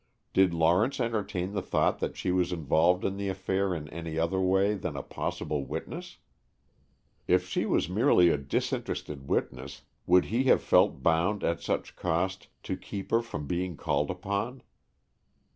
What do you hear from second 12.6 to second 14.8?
to keep her from being called upon?